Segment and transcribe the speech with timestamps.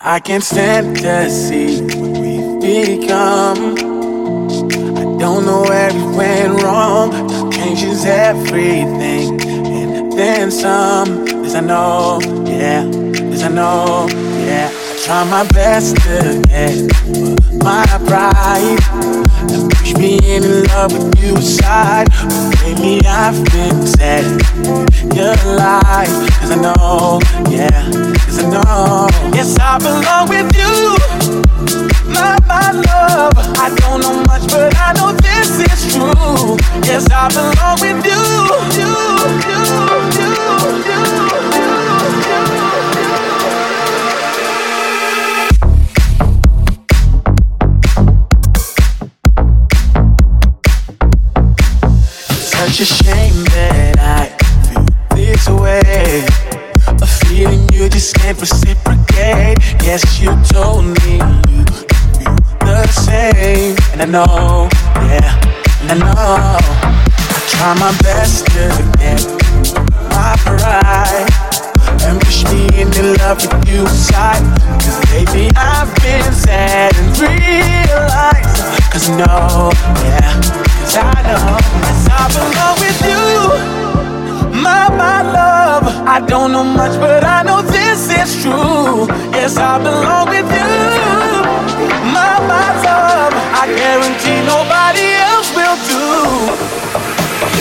[0.00, 3.74] I can't stand to see what we've become.
[4.96, 7.10] I don't know where it went wrong.
[7.10, 11.26] Time changes everything, and then some.
[11.44, 12.84] As I know, yeah,
[13.32, 14.06] as I know,
[14.46, 14.87] yeah.
[14.98, 16.74] I try my best to get
[17.62, 18.78] my pride
[19.52, 22.08] and push me in love with you aside.
[22.10, 24.24] But lately I've been sad.
[25.14, 27.70] You're cause I know, yeah.
[28.26, 30.98] Cause I know, yes, I belong with you.
[32.12, 36.56] My, my love, I don't know much, but I know this is true.
[36.82, 38.18] Yes, I belong with you.
[38.74, 38.92] you,
[39.46, 39.97] you,
[64.08, 64.68] know,
[65.04, 65.36] yeah,
[65.82, 66.14] and I know.
[66.16, 69.20] I try my best to get
[70.08, 71.28] my pride
[72.02, 74.42] and push me into love with you side.
[74.80, 78.64] Cause baby, I've been sad and realized.
[78.92, 79.70] Cause I know,
[80.04, 80.40] yeah,
[80.80, 81.58] cause I know.
[81.84, 83.78] Yes, I belong with you
[84.62, 85.84] my, my love.
[86.06, 89.06] I don't know much, but I know this is true.
[89.32, 91.17] Yes, I belong with you.
[93.50, 97.57] I guarantee nobody else will do.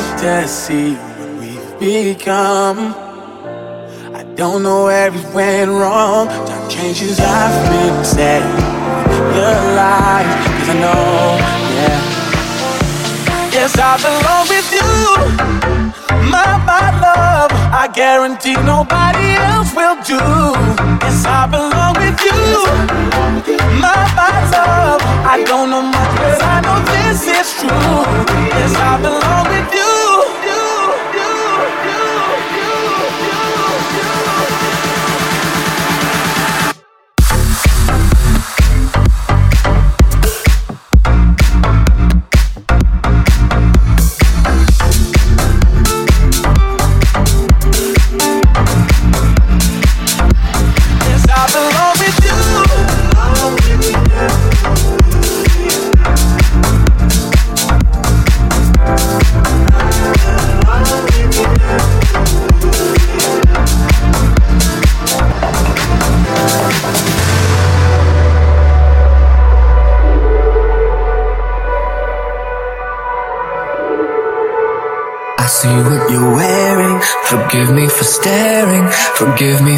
[0.00, 2.94] See what we've become.
[4.14, 6.28] I don't know where it went wrong.
[6.28, 8.42] Time changes, I've been sad.
[9.32, 11.38] Realize, cause I know,
[11.76, 12.16] yeah.
[13.52, 14.92] Yes, I belong with you.
[16.30, 20.20] My, my love, I guarantee nobody else will do.
[21.04, 22.42] Yes, I belong with you.
[23.80, 28.04] My, my love, I don't know much, but I know this is true.
[28.58, 29.85] Yes, I belong with you.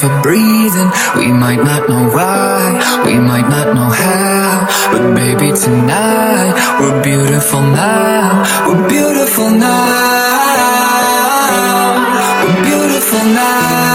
[0.00, 0.90] For breathing.
[1.14, 3.02] We might not know why.
[3.04, 4.66] We might not know how.
[4.92, 8.42] But baby, tonight we're beautiful now.
[8.66, 10.70] We're beautiful now.
[12.42, 13.89] We're beautiful now.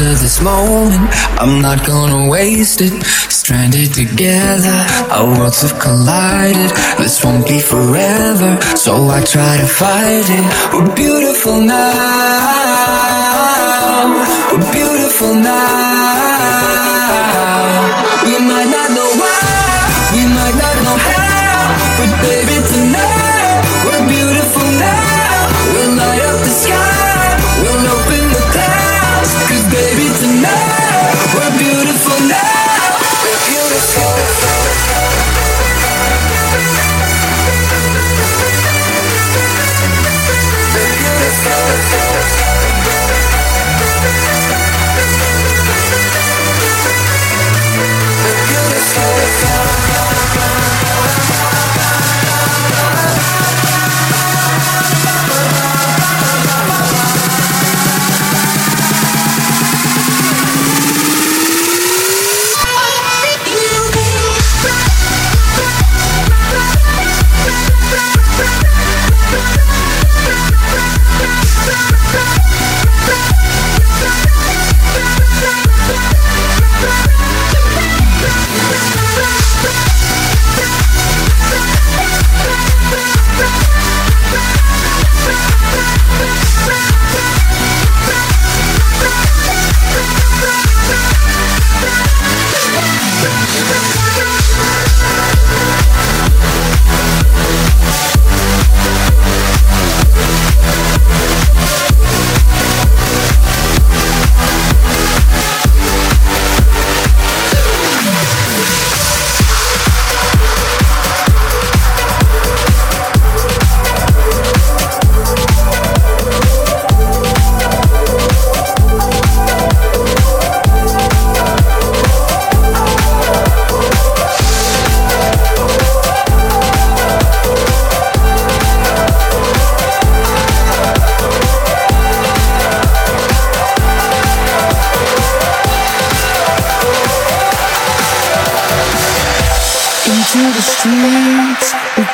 [0.00, 1.10] Of this moment,
[1.40, 3.02] I'm not gonna waste it.
[3.28, 6.70] Stranded together, our worlds have collided.
[6.98, 10.44] This won't be forever, so I try to fight it.
[10.72, 11.74] We're beautiful now.
[14.52, 15.77] We're beautiful now.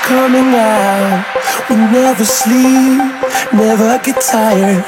[0.04, 1.24] Coming out.
[1.70, 3.00] We never sleep,
[3.52, 4.84] never get tired.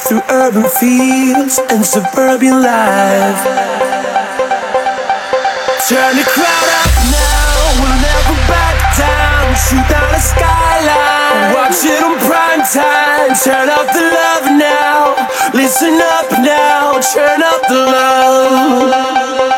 [0.00, 3.40] Through urban fields and suburban life.
[5.88, 7.52] Turn the crowd up now.
[7.76, 9.46] We'll never back down.
[9.64, 11.52] Shoot down the skyline.
[11.52, 13.36] Watch it on prime time.
[13.36, 15.28] Turn up the love now.
[15.52, 17.00] Listen up now.
[17.12, 19.53] Turn up the love.